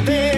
I'm 0.00 0.33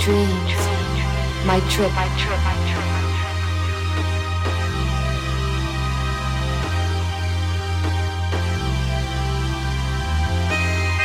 dreams, 0.00 0.54
my 1.46 1.60
trip. 1.70 1.92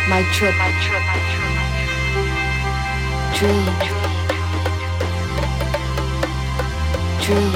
My 0.10 0.24
trip, 0.34 0.56
my 0.58 0.72
trip, 0.82 1.04
my 1.06 1.20
trip, 1.30 1.54
dream, 3.38 3.66
dream, 7.22 7.52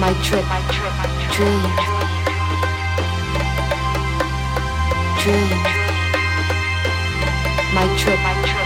my 0.00 0.12
trip, 0.24 0.44
my 0.48 0.60
trip, 0.72 0.94
dream, 1.34 1.62
dream, 5.20 5.50
my 7.74 7.86
trip, 7.98 8.18
my 8.20 8.34
trip. 8.46 8.61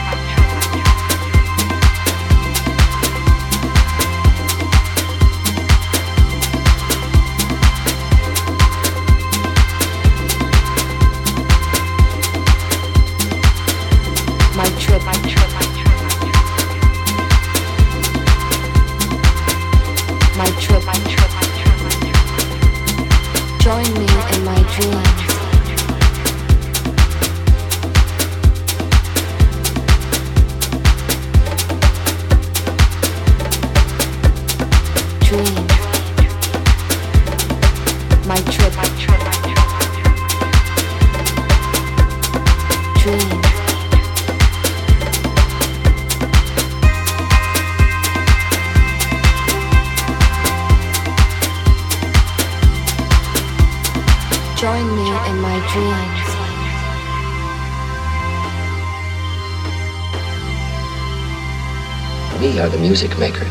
music 62.89 63.19
maker. 63.19 63.46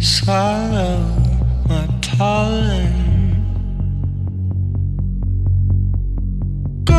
Swallow 0.00 1.00
my 1.68 1.88
pollen. 2.02 2.92
Go, 6.84 6.94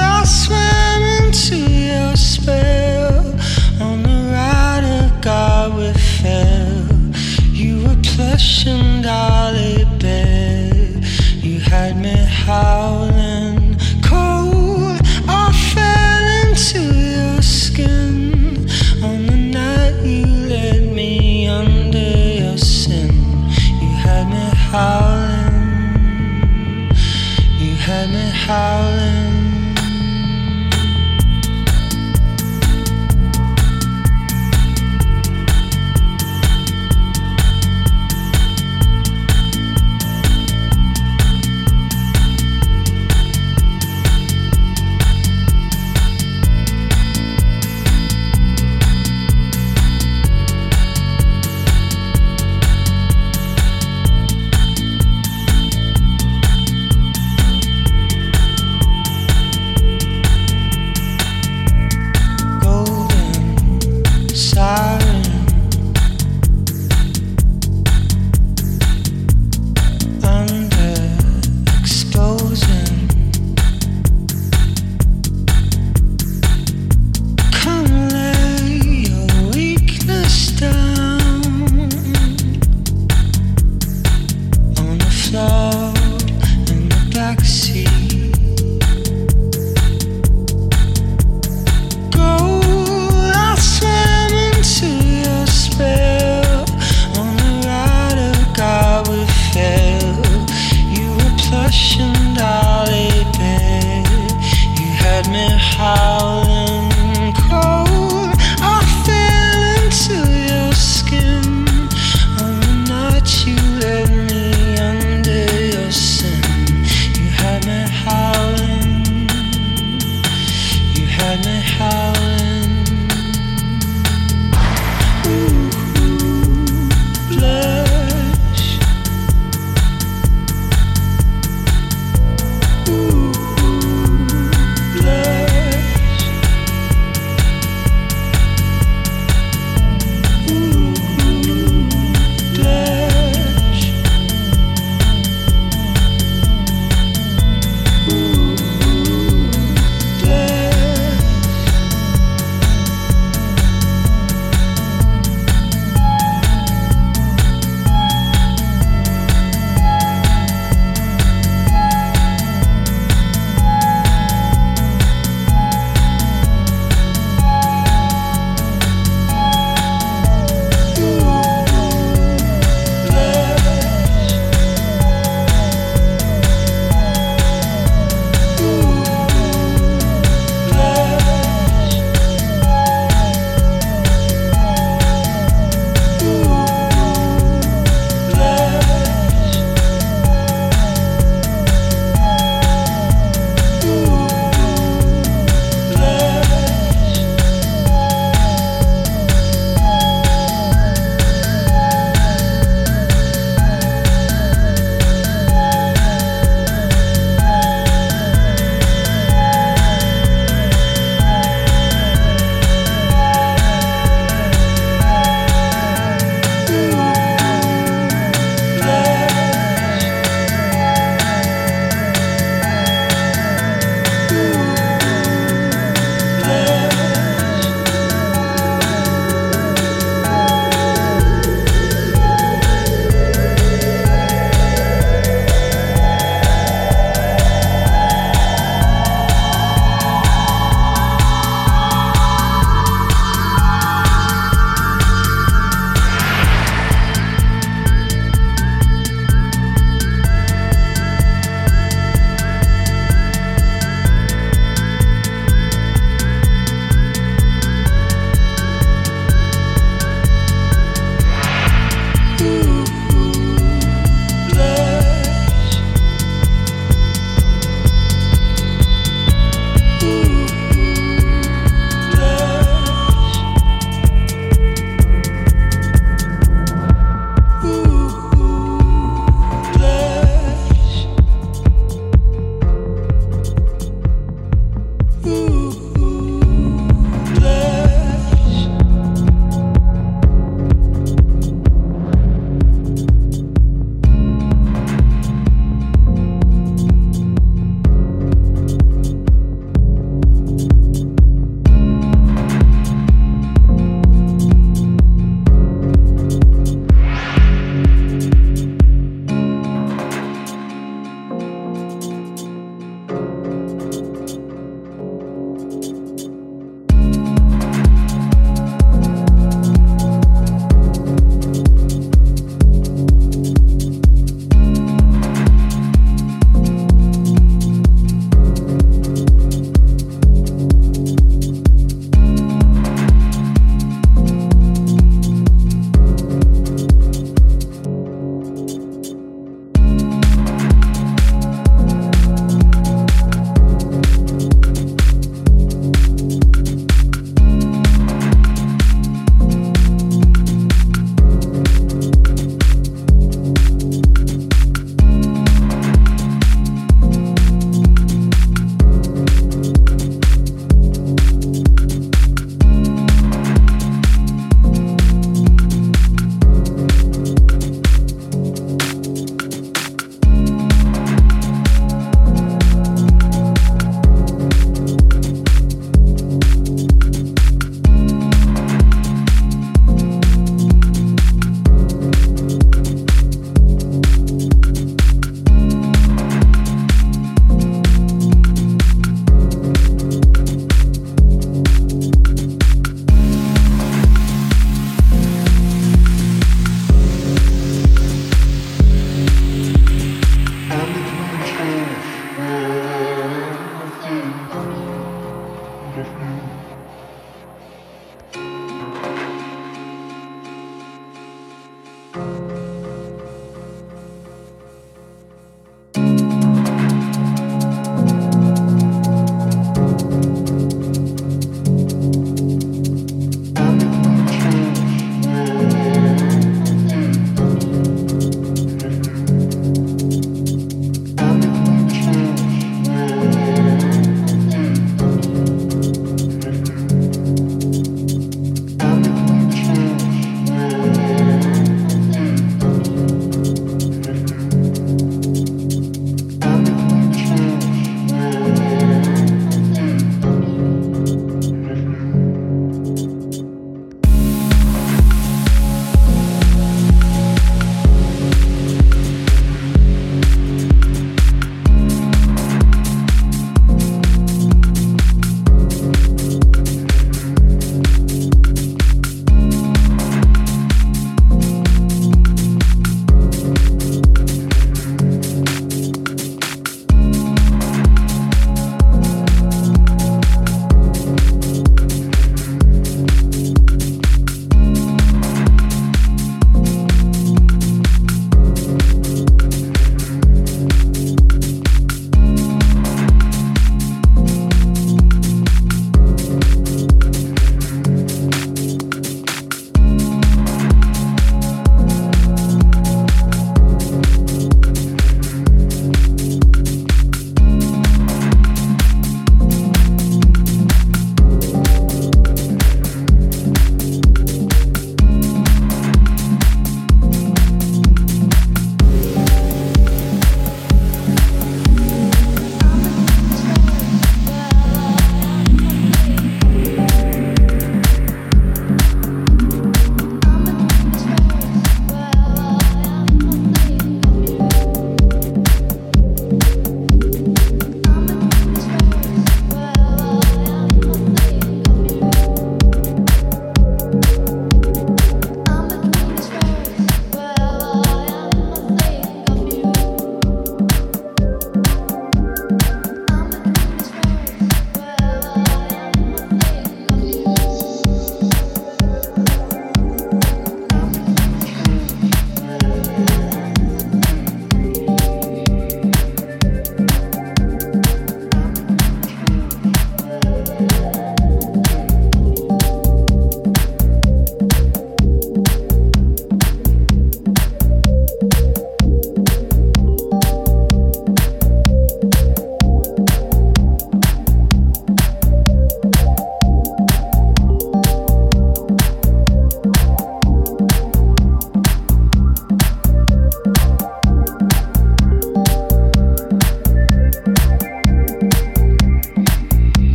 I 0.00 0.22
swam 0.24 1.02
into 1.24 1.56
your 1.56 2.14
spell. 2.14 3.34
On 3.80 4.02
the 4.04 4.30
ride 4.32 4.84
of 4.84 5.20
God, 5.20 5.76
we 5.76 5.92
fell. 5.92 6.86
You 7.52 7.82
were 7.82 8.00
plush 8.02 8.66
and 8.66 9.04
I. 9.06 9.29